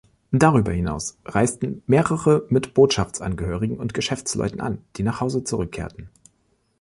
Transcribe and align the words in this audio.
Darüber 0.31 0.71
hinaus 0.71 1.19
reisten 1.25 1.83
mehrere 1.85 2.47
mit 2.49 2.73
Botschaftsangehörigen 2.73 3.77
und 3.77 3.93
Geschäftsleuten 3.93 4.59
an, 4.59 4.79
die 4.95 5.03
nach 5.03 5.21
Hause 5.21 5.43
zurückkehrten. 5.43 6.09